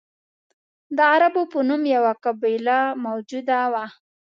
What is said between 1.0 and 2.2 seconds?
عربو په نوم یوه